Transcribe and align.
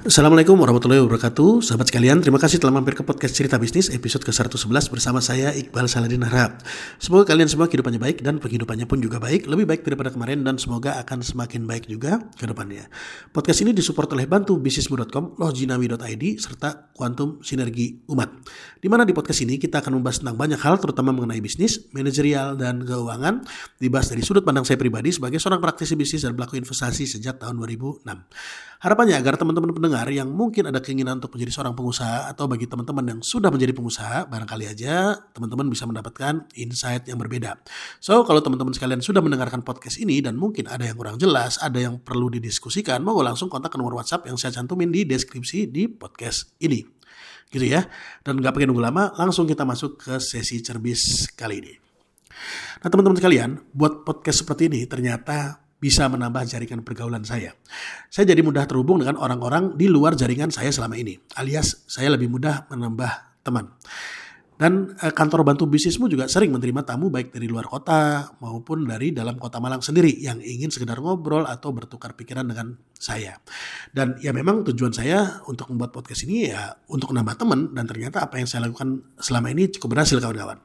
Assalamualaikum 0.00 0.56
warahmatullahi 0.56 1.04
wabarakatuh. 1.04 1.60
Sahabat 1.60 1.92
sekalian, 1.92 2.24
terima 2.24 2.40
kasih 2.40 2.56
telah 2.56 2.72
mampir 2.72 2.96
ke 2.96 3.04
podcast 3.04 3.36
Cerita 3.36 3.60
Bisnis 3.60 3.92
episode 3.92 4.24
ke-111 4.24 4.88
bersama 4.88 5.20
saya 5.20 5.52
Iqbal 5.52 5.92
Saladin 5.92 6.24
Harap. 6.24 6.64
Semoga 6.96 7.28
kalian 7.28 7.52
semua 7.52 7.68
kehidupannya 7.68 8.00
baik 8.00 8.24
dan 8.24 8.40
penghidupannya 8.40 8.88
pun 8.88 8.96
juga 9.04 9.20
baik 9.20 9.44
Lebih 9.44 9.68
baik 9.68 9.84
daripada 9.84 10.08
kemarin 10.08 10.40
dan 10.40 10.56
semoga 10.56 10.96
akan 11.04 11.20
semakin 11.20 11.68
baik 11.68 11.84
juga 11.84 12.16
ke 12.32 12.48
depannya. 12.48 12.88
Podcast 13.28 13.60
ini 13.60 13.76
disupport 13.76 14.16
oleh 14.16 14.24
bantu 14.24 14.56
bisnismu.com, 14.56 15.36
lohjinawi.id, 15.36 16.24
serta 16.40 16.96
Quantum 16.96 17.44
Sinergi 17.44 18.00
Umat. 18.08 18.32
Di 18.80 18.88
mana 18.88 19.04
di 19.04 19.12
podcast 19.12 19.44
ini 19.44 19.60
kita 19.60 19.84
akan 19.84 20.00
membahas 20.00 20.24
tentang 20.24 20.40
banyak 20.40 20.64
hal 20.64 20.80
terutama 20.80 21.12
mengenai 21.12 21.44
bisnis, 21.44 21.92
manajerial, 21.92 22.56
dan 22.56 22.80
keuangan 22.88 23.44
Dibahas 23.76 24.08
dari 24.08 24.24
sudut 24.24 24.40
pandang 24.48 24.64
saya 24.64 24.80
pribadi 24.80 25.12
sebagai 25.12 25.36
seorang 25.36 25.60
praktisi 25.60 25.92
bisnis 25.92 26.24
dan 26.24 26.32
pelaku 26.32 26.56
investasi 26.56 27.04
sejak 27.04 27.36
tahun 27.36 27.60
2006 27.60 28.08
Harapannya 28.80 29.12
agar 29.20 29.36
teman-teman 29.36 29.76
yang 30.10 30.30
mungkin 30.30 30.70
ada 30.70 30.78
keinginan 30.78 31.18
untuk 31.18 31.34
menjadi 31.34 31.52
seorang 31.58 31.74
pengusaha 31.74 32.30
atau 32.30 32.46
bagi 32.46 32.70
teman-teman 32.70 33.04
yang 33.16 33.20
sudah 33.20 33.50
menjadi 33.50 33.74
pengusaha, 33.74 34.30
barangkali 34.30 34.70
aja 34.70 35.18
teman-teman 35.34 35.66
bisa 35.66 35.84
mendapatkan 35.84 36.46
insight 36.54 37.10
yang 37.10 37.18
berbeda. 37.18 37.58
So, 37.98 38.22
kalau 38.22 38.38
teman-teman 38.44 38.70
sekalian 38.70 39.02
sudah 39.02 39.18
mendengarkan 39.24 39.66
podcast 39.66 39.98
ini 39.98 40.22
dan 40.22 40.38
mungkin 40.38 40.70
ada 40.70 40.86
yang 40.86 40.94
kurang 40.94 41.18
jelas, 41.18 41.58
ada 41.58 41.78
yang 41.78 41.98
perlu 41.98 42.30
didiskusikan, 42.30 43.02
mau 43.02 43.18
langsung 43.20 43.50
kontak 43.50 43.74
ke 43.74 43.78
nomor 43.80 43.98
WhatsApp 43.98 44.30
yang 44.30 44.38
saya 44.38 44.54
cantumin 44.54 44.94
di 44.94 45.02
deskripsi 45.02 45.66
di 45.70 45.90
podcast 45.90 46.54
ini. 46.62 46.82
Gitu 47.50 47.66
ya. 47.66 47.82
Dan 48.22 48.38
nggak 48.38 48.54
pakai 48.54 48.66
nunggu 48.70 48.82
lama, 48.82 49.10
langsung 49.18 49.48
kita 49.48 49.66
masuk 49.66 49.98
ke 49.98 50.14
sesi 50.22 50.62
cerbis 50.62 51.32
kali 51.34 51.58
ini. 51.58 51.74
Nah 52.80 52.88
teman-teman 52.88 53.18
sekalian, 53.18 53.50
buat 53.74 54.06
podcast 54.06 54.46
seperti 54.46 54.70
ini 54.70 54.86
ternyata 54.86 55.60
bisa 55.80 56.06
menambah 56.06 56.44
jaringan 56.44 56.84
pergaulan 56.84 57.24
saya. 57.24 57.56
Saya 58.12 58.36
jadi 58.36 58.44
mudah 58.44 58.68
terhubung 58.68 59.00
dengan 59.00 59.16
orang-orang 59.16 59.74
di 59.74 59.88
luar 59.88 60.12
jaringan 60.14 60.52
saya 60.52 60.68
selama 60.70 60.94
ini, 61.00 61.16
alias 61.40 61.88
saya 61.88 62.12
lebih 62.12 62.28
mudah 62.28 62.68
menambah 62.68 63.42
teman. 63.42 63.72
Dan 64.60 64.92
eh, 65.00 65.08
kantor 65.08 65.40
bantu 65.40 65.64
bisnismu 65.64 66.04
juga 66.04 66.28
sering 66.28 66.52
menerima 66.52 66.84
tamu 66.84 67.08
baik 67.08 67.32
dari 67.32 67.48
luar 67.48 67.64
kota 67.64 68.28
maupun 68.44 68.84
dari 68.84 69.08
dalam 69.08 69.40
kota 69.40 69.56
Malang 69.56 69.80
sendiri 69.80 70.20
yang 70.20 70.36
ingin 70.36 70.68
sekedar 70.68 71.00
ngobrol 71.00 71.48
atau 71.48 71.72
bertukar 71.72 72.12
pikiran 72.12 72.44
dengan 72.44 72.76
saya. 72.92 73.40
Dan 73.88 74.20
ya 74.20 74.36
memang 74.36 74.60
tujuan 74.68 74.92
saya 74.92 75.40
untuk 75.48 75.72
membuat 75.72 75.96
podcast 75.96 76.28
ini 76.28 76.52
ya 76.52 76.76
untuk 76.92 77.16
menambah 77.16 77.40
teman 77.40 77.72
dan 77.72 77.88
ternyata 77.88 78.20
apa 78.20 78.36
yang 78.36 78.44
saya 78.44 78.68
lakukan 78.68 79.00
selama 79.16 79.48
ini 79.48 79.72
cukup 79.72 79.96
berhasil 79.96 80.20
kawan-kawan. 80.20 80.60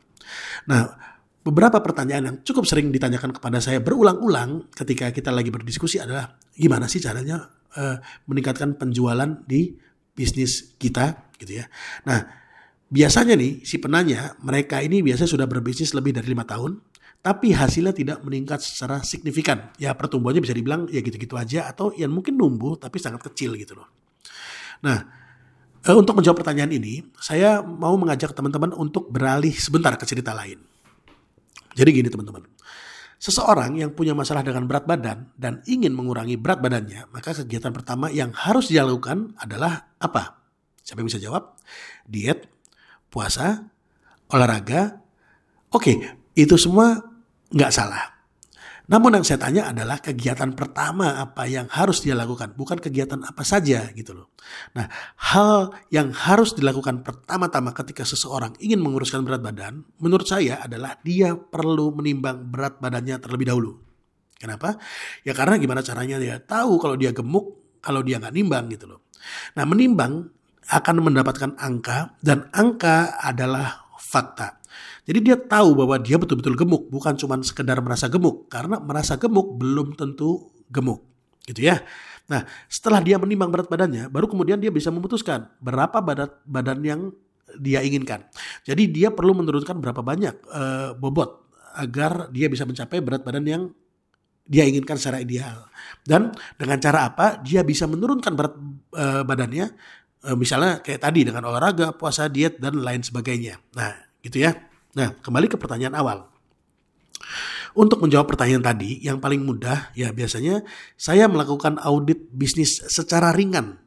Nah, 0.67 1.14
beberapa 1.45 1.77
pertanyaan 1.77 2.23
yang 2.25 2.37
cukup 2.41 2.65
sering 2.65 2.89
ditanyakan 2.89 3.29
kepada 3.29 3.61
saya 3.61 3.77
berulang-ulang 3.77 4.65
ketika 4.73 5.13
kita 5.13 5.29
lagi 5.29 5.53
berdiskusi 5.53 6.01
adalah 6.01 6.33
gimana 6.57 6.89
sih 6.89 6.97
caranya 6.97 7.53
uh, 7.77 8.01
meningkatkan 8.25 8.73
penjualan 8.73 9.45
di 9.45 9.77
bisnis 10.17 10.73
kita 10.81 11.29
gitu 11.37 11.61
ya. 11.61 11.69
Nah 12.09 12.25
biasanya 12.89 13.37
nih 13.37 13.61
si 13.61 13.77
penanya 13.77 14.33
mereka 14.41 14.81
ini 14.81 15.05
biasanya 15.05 15.29
sudah 15.29 15.45
berbisnis 15.45 15.93
lebih 15.93 16.17
dari 16.17 16.33
lima 16.33 16.49
tahun 16.49 16.81
tapi 17.21 17.53
hasilnya 17.53 17.93
tidak 17.93 18.17
meningkat 18.25 18.65
secara 18.65 19.05
signifikan. 19.05 19.69
Ya 19.77 19.93
pertumbuhannya 19.93 20.41
bisa 20.41 20.57
dibilang 20.57 20.89
ya 20.89 21.05
gitu-gitu 21.05 21.37
aja 21.37 21.69
atau 21.69 21.93
yang 21.93 22.09
mungkin 22.09 22.41
numbuh 22.41 22.73
tapi 22.81 22.97
sangat 22.97 23.21
kecil 23.21 23.53
gitu 23.53 23.77
loh. 23.77 23.85
Nah 24.81 24.97
eh, 25.85 25.93
untuk 25.93 26.17
menjawab 26.17 26.41
pertanyaan 26.41 26.73
ini 26.73 27.05
saya 27.21 27.61
mau 27.61 27.93
mengajak 28.01 28.33
teman-teman 28.33 28.73
untuk 28.73 29.13
beralih 29.13 29.53
sebentar 29.53 29.93
ke 29.93 30.09
cerita 30.09 30.33
lain. 30.33 30.73
Jadi 31.75 31.89
gini 31.91 32.07
teman-teman, 32.07 32.47
seseorang 33.19 33.75
yang 33.75 33.91
punya 33.91 34.15
masalah 34.15 34.47
dengan 34.47 34.63
berat 34.63 34.87
badan 34.87 35.35
dan 35.35 35.59
ingin 35.67 35.91
mengurangi 35.91 36.39
berat 36.39 36.63
badannya, 36.63 37.11
maka 37.11 37.35
kegiatan 37.35 37.75
pertama 37.75 38.07
yang 38.07 38.31
harus 38.31 38.71
dia 38.71 38.87
lakukan 38.87 39.35
adalah 39.35 39.91
apa? 39.99 40.39
Siapa 40.79 41.03
yang 41.03 41.09
bisa 41.11 41.19
jawab? 41.19 41.59
Diet, 42.07 42.47
puasa, 43.11 43.67
olahraga. 44.31 45.03
Oke, 45.75 45.99
itu 46.31 46.55
semua 46.55 46.95
nggak 47.51 47.71
salah. 47.75 48.14
Namun 48.85 49.17
yang 49.17 49.25
saya 49.25 49.41
tanya 49.41 49.73
adalah 49.73 49.97
kegiatan 49.97 50.53
pertama 50.53 51.17
apa 51.17 51.49
yang 51.49 51.65
harus 51.73 52.05
dia 52.05 52.13
lakukan, 52.13 52.53
bukan 52.53 52.77
kegiatan 52.77 53.21
apa 53.25 53.41
saja 53.41 53.89
gitu 53.97 54.13
loh. 54.13 54.33
Nah, 54.77 54.85
hal 55.33 55.73
yang 55.89 56.13
harus 56.13 56.53
dilakukan 56.53 57.01
pertama-tama 57.01 57.73
ketika 57.73 58.05
seseorang 58.05 58.53
ingin 58.61 58.81
menguruskan 58.81 59.25
berat 59.25 59.41
badan, 59.41 59.81
menurut 59.97 60.29
saya 60.29 60.61
adalah 60.61 60.97
dia 61.01 61.33
perlu 61.33 61.97
menimbang 61.97 62.45
berat 62.49 62.77
badannya 62.77 63.17
terlebih 63.17 63.49
dahulu. 63.49 63.71
Kenapa? 64.37 64.77
Ya 65.25 65.33
karena 65.33 65.57
gimana 65.57 65.81
caranya 65.81 66.21
dia 66.21 66.37
tahu 66.37 66.77
kalau 66.77 66.93
dia 66.99 67.09
gemuk, 67.15 67.79
kalau 67.81 68.05
dia 68.05 68.21
nggak 68.21 68.35
nimbang 68.35 68.69
gitu 68.69 68.85
loh. 68.85 69.09
Nah, 69.57 69.65
menimbang 69.65 70.29
akan 70.65 70.95
mendapatkan 71.01 71.57
angka 71.61 72.17
dan 72.25 72.49
angka 72.49 73.21
adalah 73.21 73.84
fakta. 74.15 74.63
Jadi 75.03 75.19
dia 75.19 75.35
tahu 75.35 75.75
bahwa 75.75 75.99
dia 75.99 76.15
betul-betul 76.15 76.55
gemuk, 76.55 76.87
bukan 76.87 77.19
cuma 77.19 77.35
sekedar 77.43 77.83
merasa 77.83 78.07
gemuk. 78.07 78.47
Karena 78.47 78.79
merasa 78.79 79.19
gemuk 79.19 79.59
belum 79.59 79.99
tentu 79.99 80.55
gemuk. 80.71 81.03
Gitu 81.43 81.67
ya. 81.67 81.83
Nah, 82.25 82.41
setelah 82.65 83.03
dia 83.03 83.21
menimbang 83.21 83.53
berat 83.53 83.69
badannya, 83.69 84.09
baru 84.09 84.25
kemudian 84.25 84.57
dia 84.57 84.73
bisa 84.73 84.89
memutuskan 84.89 85.45
berapa 85.61 86.01
badan 86.01 86.31
badan 86.47 86.79
yang 86.81 87.01
dia 87.61 87.85
inginkan. 87.85 88.25
Jadi 88.65 88.89
dia 88.89 89.13
perlu 89.13 89.37
menurunkan 89.37 89.77
berapa 89.77 90.01
banyak 90.01 90.35
uh, 90.49 90.89
bobot 90.97 91.53
agar 91.77 92.31
dia 92.33 92.49
bisa 92.49 92.65
mencapai 92.65 93.03
berat 93.03 93.21
badan 93.21 93.45
yang 93.45 93.63
dia 94.45 94.65
inginkan 94.65 94.97
secara 94.97 95.21
ideal. 95.21 95.69
Dan 96.01 96.33
dengan 96.57 96.81
cara 96.81 97.13
apa 97.13 97.37
dia 97.45 97.61
bisa 97.61 97.85
menurunkan 97.85 98.33
berat 98.33 98.53
uh, 98.97 99.21
badannya 99.21 99.65
uh, 100.25 100.37
misalnya 100.37 100.81
kayak 100.81 101.01
tadi 101.05 101.29
dengan 101.29 101.45
olahraga, 101.45 101.93
puasa, 101.93 102.25
diet 102.25 102.57
dan 102.57 102.81
lain 102.81 103.05
sebagainya. 103.05 103.61
Nah, 103.77 104.04
gitu 104.25 104.41
ya. 104.41 104.57
Nah, 104.97 105.13
kembali 105.21 105.45
ke 105.45 105.61
pertanyaan 105.61 105.93
awal. 105.93 106.17
Untuk 107.75 107.99
menjawab 108.01 108.31
pertanyaan 108.31 108.63
tadi, 108.63 109.03
yang 109.03 109.19
paling 109.19 109.43
mudah 109.43 109.91
ya 109.93 110.09
biasanya 110.15 110.63
saya 110.95 111.27
melakukan 111.27 111.77
audit 111.83 112.31
bisnis 112.31 112.79
secara 112.87 113.35
ringan 113.35 113.77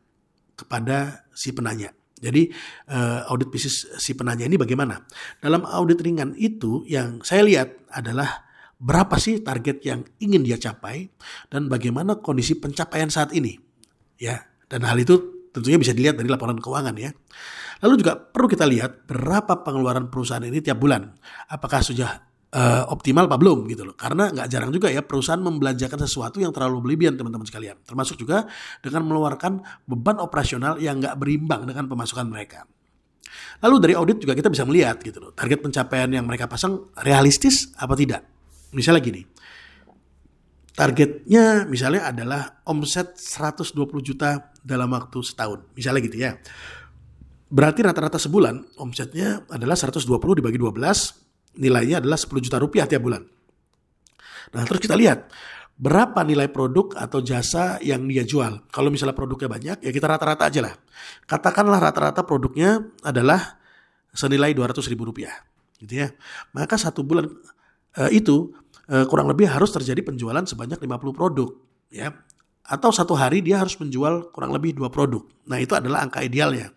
kepada 0.54 1.24
si 1.32 1.50
penanya. 1.56 1.90
Jadi 2.18 2.52
uh, 2.92 3.30
audit 3.32 3.48
bisnis 3.48 3.88
si 3.96 4.12
penanya 4.12 4.44
ini 4.44 4.60
bagaimana? 4.60 5.08
Dalam 5.40 5.64
audit 5.64 6.04
ringan 6.04 6.36
itu 6.36 6.84
yang 6.84 7.24
saya 7.24 7.42
lihat 7.48 7.88
adalah 7.88 8.44
berapa 8.76 9.16
sih 9.16 9.40
target 9.40 9.82
yang 9.88 10.04
ingin 10.20 10.44
dia 10.44 10.60
capai 10.60 11.08
dan 11.48 11.66
bagaimana 11.72 12.20
kondisi 12.20 12.60
pencapaian 12.60 13.08
saat 13.08 13.32
ini. 13.32 13.56
Ya, 14.20 14.50
dan 14.68 14.84
hal 14.84 15.00
itu 15.00 15.37
tentunya 15.58 15.78
bisa 15.78 15.92
dilihat 15.92 16.16
dari 16.16 16.30
laporan 16.30 16.56
keuangan 16.62 16.94
ya. 16.94 17.10
Lalu 17.82 17.94
juga 18.02 18.18
perlu 18.18 18.46
kita 18.50 18.66
lihat 18.66 19.06
berapa 19.06 19.62
pengeluaran 19.62 20.10
perusahaan 20.10 20.42
ini 20.42 20.58
tiap 20.58 20.78
bulan. 20.82 21.14
Apakah 21.50 21.82
sudah 21.82 22.28
uh, 22.54 22.84
optimal 22.88 23.28
apa 23.28 23.36
belum 23.36 23.68
gitu 23.68 23.84
loh. 23.84 23.94
Karena 23.94 24.32
nggak 24.32 24.48
jarang 24.48 24.70
juga 24.72 24.88
ya 24.88 25.04
perusahaan 25.04 25.40
membelanjakan 25.40 25.98
sesuatu 26.04 26.40
yang 26.40 26.54
terlalu 26.54 26.84
berlebihan 26.84 27.14
teman-teman 27.18 27.44
sekalian. 27.44 27.76
Termasuk 27.84 28.20
juga 28.20 28.48
dengan 28.80 29.04
mengeluarkan 29.08 29.84
beban 29.84 30.16
operasional 30.22 30.80
yang 30.80 31.00
nggak 31.02 31.16
berimbang 31.20 31.68
dengan 31.68 31.86
pemasukan 31.86 32.26
mereka. 32.28 32.64
Lalu 33.58 33.76
dari 33.82 33.94
audit 33.98 34.18
juga 34.22 34.38
kita 34.38 34.48
bisa 34.48 34.62
melihat 34.64 35.02
gitu 35.02 35.18
loh. 35.18 35.30
Target 35.34 35.58
pencapaian 35.62 36.08
yang 36.08 36.24
mereka 36.24 36.46
pasang 36.46 36.94
realistis 37.02 37.74
apa 37.76 37.98
tidak. 37.98 38.22
Misalnya 38.70 39.02
gini. 39.02 39.22
Targetnya 40.78 41.66
misalnya 41.66 42.14
adalah 42.14 42.62
omset 42.70 43.18
120 43.18 43.74
juta 43.98 44.54
dalam 44.62 44.86
waktu 44.94 45.18
setahun. 45.26 45.66
Misalnya 45.74 46.00
gitu 46.06 46.18
ya. 46.22 46.38
Berarti 47.50 47.82
rata-rata 47.82 48.14
sebulan 48.14 48.78
omsetnya 48.78 49.42
adalah 49.50 49.74
120 49.74 50.06
dibagi 50.38 50.54
12, 50.54 51.58
nilainya 51.58 51.98
adalah 51.98 52.14
10 52.14 52.30
juta 52.38 52.62
rupiah 52.62 52.86
tiap 52.86 53.02
bulan. 53.02 53.26
Nah 54.54 54.62
terus 54.70 54.78
kita 54.78 54.94
lihat 54.94 55.34
berapa 55.74 56.22
nilai 56.22 56.46
produk 56.46 56.94
atau 56.94 57.26
jasa 57.26 57.82
yang 57.82 58.06
dia 58.06 58.22
jual. 58.22 58.70
Kalau 58.70 58.94
misalnya 58.94 59.18
produknya 59.18 59.50
banyak, 59.50 59.76
ya 59.82 59.90
kita 59.90 60.06
rata-rata 60.06 60.46
aja 60.46 60.60
lah. 60.62 60.74
Katakanlah 61.26 61.82
rata-rata 61.82 62.22
produknya 62.22 62.86
adalah 63.02 63.58
senilai 64.14 64.54
200 64.54 64.78
ribu 64.94 65.10
rupiah. 65.10 65.34
Gitu 65.82 66.06
ya. 66.06 66.14
Maka 66.54 66.78
satu 66.78 67.02
bulan 67.02 67.26
uh, 67.98 68.10
itu 68.14 68.54
uh, 68.88 69.04
kurang 69.06 69.28
lebih 69.28 69.48
harus 69.48 69.70
terjadi 69.70 70.00
penjualan 70.00 70.42
sebanyak 70.42 70.80
50 70.80 71.12
produk. 71.14 71.48
ya 71.92 72.12
Atau 72.64 72.92
satu 72.92 73.16
hari 73.16 73.40
dia 73.40 73.60
harus 73.60 73.76
menjual 73.80 74.32
kurang 74.32 74.52
lebih 74.52 74.76
dua 74.76 74.92
produk. 74.92 75.24
Nah 75.48 75.56
itu 75.56 75.72
adalah 75.72 76.04
angka 76.04 76.20
idealnya. 76.20 76.72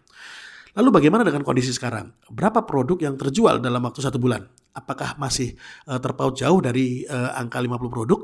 Lalu 0.72 1.04
bagaimana 1.04 1.28
dengan 1.28 1.44
kondisi 1.44 1.76
sekarang? 1.76 2.16
Berapa 2.32 2.64
produk 2.64 2.96
yang 3.04 3.20
terjual 3.20 3.60
dalam 3.60 3.84
waktu 3.84 4.00
satu 4.00 4.16
bulan? 4.16 4.48
Apakah 4.72 5.20
masih 5.20 5.52
uh, 5.92 6.00
terpaut 6.00 6.32
jauh 6.32 6.64
dari 6.64 7.04
uh, 7.04 7.36
angka 7.36 7.60
50 7.60 7.92
produk? 7.92 8.20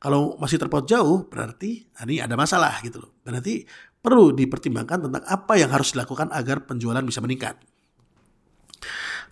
Kalau 0.00 0.38
masih 0.38 0.56
terpaut 0.62 0.86
jauh, 0.86 1.26
berarti 1.26 1.90
nah, 1.98 2.06
ini 2.06 2.22
ada 2.22 2.38
masalah 2.38 2.78
gitu 2.86 3.02
loh. 3.02 3.18
Berarti 3.26 3.66
perlu 4.00 4.32
dipertimbangkan 4.32 5.10
tentang 5.10 5.22
apa 5.26 5.58
yang 5.58 5.68
harus 5.74 5.92
dilakukan 5.92 6.30
agar 6.30 6.62
penjualan 6.64 7.02
bisa 7.02 7.18
meningkat. 7.20 7.58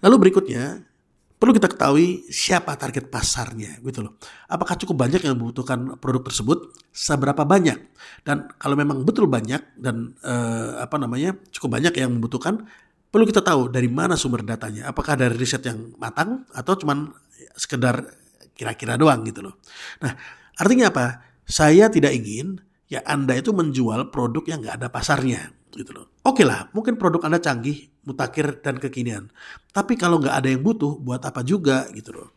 Lalu 0.02 0.28
berikutnya, 0.28 0.82
perlu 1.38 1.54
kita 1.54 1.70
ketahui 1.70 2.26
siapa 2.28 2.74
target 2.74 3.06
pasarnya 3.06 3.78
gitu 3.80 4.02
loh. 4.02 4.18
Apakah 4.50 4.74
cukup 4.74 5.06
banyak 5.06 5.22
yang 5.22 5.38
membutuhkan 5.38 5.96
produk 6.02 6.26
tersebut? 6.26 6.74
Seberapa 6.90 7.46
banyak? 7.46 7.78
Dan 8.26 8.50
kalau 8.58 8.74
memang 8.74 9.06
betul 9.06 9.30
banyak 9.30 9.78
dan 9.78 10.18
eh, 10.20 10.82
apa 10.82 10.98
namanya 10.98 11.38
cukup 11.54 11.78
banyak 11.78 11.94
yang 11.94 12.18
membutuhkan, 12.18 12.66
perlu 13.08 13.24
kita 13.24 13.40
tahu 13.40 13.70
dari 13.70 13.86
mana 13.86 14.18
sumber 14.18 14.42
datanya. 14.42 14.90
Apakah 14.90 15.14
dari 15.14 15.38
riset 15.38 15.62
yang 15.62 15.94
matang 15.96 16.42
atau 16.50 16.74
cuman 16.74 17.06
sekedar 17.54 18.02
kira-kira 18.58 18.98
doang 18.98 19.22
gitu 19.22 19.46
loh. 19.46 19.62
Nah 20.02 20.18
artinya 20.58 20.90
apa? 20.90 21.06
Saya 21.46 21.86
tidak 21.86 22.12
ingin 22.18 22.58
ya 22.90 23.00
Anda 23.06 23.38
itu 23.38 23.54
menjual 23.54 24.10
produk 24.10 24.42
yang 24.44 24.58
nggak 24.66 24.76
ada 24.82 24.88
pasarnya 24.90 25.57
gitu 25.74 25.90
loh. 25.92 26.06
Oke 26.24 26.44
lah, 26.44 26.68
mungkin 26.72 26.96
produk 26.96 27.26
Anda 27.26 27.40
canggih, 27.40 27.88
mutakhir 28.04 28.60
dan 28.64 28.80
kekinian. 28.80 29.28
Tapi 29.72 29.98
kalau 29.98 30.20
nggak 30.20 30.34
ada 30.34 30.48
yang 30.48 30.62
butuh, 30.64 30.96
buat 31.00 31.24
apa 31.24 31.44
juga 31.44 31.88
gitu 31.92 32.12
loh. 32.14 32.28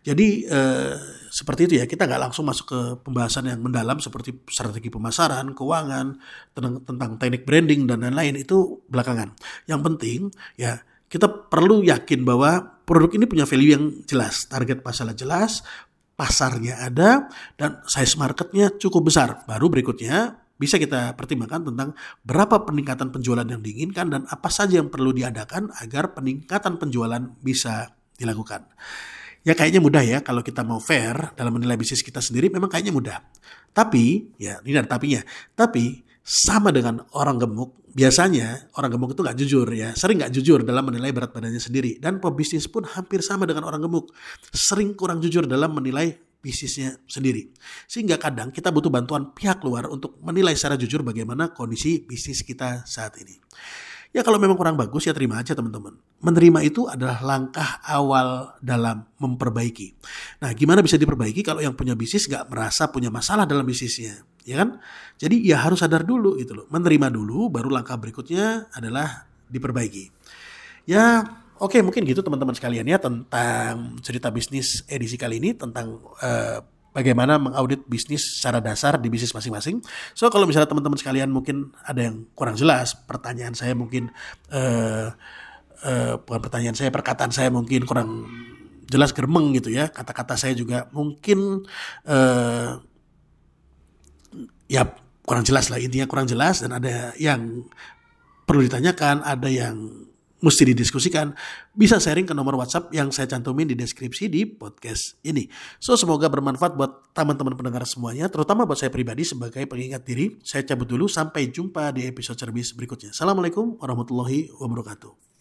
Jadi 0.00 0.48
eh, 0.48 0.96
seperti 1.28 1.68
itu 1.68 1.74
ya, 1.76 1.84
kita 1.84 2.08
nggak 2.08 2.22
langsung 2.30 2.48
masuk 2.48 2.66
ke 2.72 2.80
pembahasan 3.04 3.52
yang 3.52 3.60
mendalam 3.60 4.00
seperti 4.00 4.32
strategi 4.48 4.88
pemasaran, 4.88 5.52
keuangan, 5.52 6.16
tentang, 6.56 6.80
tentang 6.88 7.10
teknik 7.20 7.44
branding 7.44 7.84
dan 7.84 8.00
lain-lain 8.00 8.40
itu 8.40 8.80
belakangan. 8.88 9.36
Yang 9.68 9.80
penting 9.84 10.20
ya 10.56 10.80
kita 11.12 11.28
perlu 11.52 11.84
yakin 11.84 12.24
bahwa 12.24 12.80
produk 12.88 13.12
ini 13.12 13.28
punya 13.28 13.44
value 13.44 13.72
yang 13.76 13.84
jelas, 14.08 14.48
target 14.48 14.80
pasarnya 14.80 15.16
jelas, 15.20 15.60
pasarnya 16.16 16.80
ada, 16.80 17.28
dan 17.60 17.84
size 17.84 18.16
marketnya 18.16 18.72
cukup 18.80 19.12
besar. 19.12 19.44
Baru 19.44 19.68
berikutnya 19.68 20.39
bisa 20.60 20.76
kita 20.76 21.16
pertimbangkan 21.16 21.72
tentang 21.72 21.96
berapa 22.20 22.68
peningkatan 22.68 23.08
penjualan 23.08 23.48
yang 23.48 23.64
diinginkan 23.64 24.12
dan 24.12 24.22
apa 24.28 24.52
saja 24.52 24.76
yang 24.76 24.92
perlu 24.92 25.16
diadakan 25.16 25.72
agar 25.80 26.12
peningkatan 26.12 26.76
penjualan 26.76 27.32
bisa 27.40 27.96
dilakukan. 28.20 28.68
Ya 29.40 29.56
kayaknya 29.56 29.80
mudah 29.80 30.04
ya 30.04 30.20
kalau 30.20 30.44
kita 30.44 30.60
mau 30.60 30.76
fair 30.76 31.32
dalam 31.32 31.56
menilai 31.56 31.80
bisnis 31.80 32.04
kita 32.04 32.20
sendiri 32.20 32.52
memang 32.52 32.68
kayaknya 32.68 32.92
mudah. 32.92 33.24
Tapi 33.72 34.36
ya 34.36 34.60
ini 34.60 34.76
ada 34.76 35.00
tapinya. 35.00 35.24
Tapi 35.56 36.04
sama 36.20 36.68
dengan 36.68 37.00
orang 37.16 37.40
gemuk, 37.40 37.80
biasanya 37.96 38.68
orang 38.76 38.92
gemuk 38.92 39.16
itu 39.16 39.24
nggak 39.24 39.38
jujur 39.40 39.66
ya, 39.72 39.96
sering 39.96 40.20
nggak 40.20 40.32
jujur 40.36 40.60
dalam 40.60 40.92
menilai 40.92 41.08
berat 41.16 41.32
badannya 41.32 41.56
sendiri. 41.56 41.96
Dan 41.96 42.20
pebisnis 42.20 42.68
pun 42.68 42.84
hampir 42.84 43.24
sama 43.24 43.48
dengan 43.48 43.64
orang 43.64 43.80
gemuk, 43.80 44.12
sering 44.52 44.92
kurang 44.92 45.24
jujur 45.24 45.48
dalam 45.48 45.72
menilai 45.72 46.29
bisnisnya 46.40 46.96
sendiri. 47.04 47.52
Sehingga 47.84 48.16
kadang 48.16 48.50
kita 48.50 48.72
butuh 48.72 48.88
bantuan 48.88 49.32
pihak 49.36 49.60
luar 49.64 49.86
untuk 49.92 50.16
menilai 50.24 50.56
secara 50.56 50.80
jujur 50.80 51.04
bagaimana 51.04 51.52
kondisi 51.52 52.02
bisnis 52.02 52.42
kita 52.42 52.84
saat 52.88 53.16
ini. 53.20 53.36
Ya 54.10 54.26
kalau 54.26 54.42
memang 54.42 54.58
kurang 54.58 54.74
bagus 54.74 55.06
ya 55.06 55.14
terima 55.14 55.38
aja 55.38 55.54
teman-teman. 55.54 55.94
Menerima 56.18 56.66
itu 56.66 56.90
adalah 56.90 57.22
langkah 57.22 57.78
awal 57.86 58.58
dalam 58.58 59.06
memperbaiki. 59.22 59.94
Nah 60.42 60.50
gimana 60.50 60.82
bisa 60.82 60.98
diperbaiki 60.98 61.46
kalau 61.46 61.62
yang 61.62 61.78
punya 61.78 61.94
bisnis 61.94 62.26
gak 62.26 62.50
merasa 62.50 62.90
punya 62.90 63.06
masalah 63.06 63.46
dalam 63.46 63.62
bisnisnya. 63.62 64.26
Ya 64.42 64.66
kan? 64.66 64.82
Jadi 65.14 65.46
ya 65.46 65.62
harus 65.62 65.78
sadar 65.78 66.02
dulu 66.02 66.34
gitu 66.42 66.58
loh. 66.58 66.66
Menerima 66.74 67.06
dulu 67.06 67.54
baru 67.54 67.70
langkah 67.70 67.94
berikutnya 68.02 68.66
adalah 68.74 69.30
diperbaiki. 69.46 70.10
Ya 70.90 71.22
Oke, 71.60 71.84
mungkin 71.84 72.08
gitu 72.08 72.24
teman-teman 72.24 72.56
sekalian 72.56 72.88
ya 72.88 72.96
tentang 72.96 74.00
cerita 74.00 74.32
bisnis 74.32 74.80
edisi 74.88 75.20
kali 75.20 75.36
ini 75.36 75.52
tentang 75.52 76.00
uh, 76.24 76.64
bagaimana 76.96 77.36
mengaudit 77.36 77.84
bisnis 77.84 78.40
secara 78.40 78.64
dasar 78.64 78.96
di 78.96 79.12
bisnis 79.12 79.36
masing-masing. 79.36 79.84
So 80.16 80.32
kalau 80.32 80.48
misalnya 80.48 80.72
teman-teman 80.72 80.96
sekalian 80.96 81.28
mungkin 81.28 81.68
ada 81.84 82.08
yang 82.08 82.24
kurang 82.32 82.56
jelas, 82.56 82.96
pertanyaan 82.96 83.52
saya 83.52 83.76
mungkin 83.76 84.08
uh, 84.48 85.12
uh, 85.84 86.14
bukan 86.24 86.40
pertanyaan 86.40 86.72
saya, 86.72 86.88
perkataan 86.88 87.28
saya 87.28 87.52
mungkin 87.52 87.84
kurang 87.84 88.24
jelas 88.88 89.12
germeng 89.12 89.52
gitu 89.52 89.68
ya. 89.68 89.92
Kata-kata 89.92 90.40
saya 90.40 90.56
juga 90.56 90.88
mungkin 90.96 91.68
uh, 92.08 92.80
ya 94.64 94.88
kurang 95.28 95.44
jelas 95.44 95.68
lah 95.68 95.76
intinya 95.76 96.08
kurang 96.08 96.24
jelas 96.24 96.64
dan 96.64 96.72
ada 96.72 97.12
yang 97.20 97.68
perlu 98.48 98.64
ditanyakan, 98.64 99.22
ada 99.28 99.46
yang 99.52 99.99
mesti 100.40 100.72
didiskusikan, 100.72 101.32
bisa 101.72 102.00
sharing 102.00 102.28
ke 102.28 102.34
nomor 102.36 102.56
WhatsApp 102.60 102.92
yang 102.92 103.12
saya 103.12 103.28
cantumin 103.28 103.68
di 103.68 103.76
deskripsi 103.76 104.28
di 104.28 104.44
podcast 104.44 105.20
ini. 105.24 105.48
So 105.80 105.96
semoga 105.96 106.28
bermanfaat 106.28 106.76
buat 106.76 107.12
teman-teman 107.16 107.56
pendengar 107.56 107.84
semuanya, 107.88 108.28
terutama 108.28 108.64
buat 108.64 108.80
saya 108.80 108.92
pribadi 108.92 109.24
sebagai 109.24 109.64
pengingat 109.68 110.04
diri. 110.04 110.40
Saya 110.44 110.64
cabut 110.64 110.88
dulu, 110.88 111.06
sampai 111.08 111.48
jumpa 111.48 111.92
di 111.94 112.08
episode 112.08 112.40
service 112.40 112.72
berikutnya. 112.76 113.12
Assalamualaikum 113.12 113.78
warahmatullahi 113.80 114.52
wabarakatuh. 114.56 115.39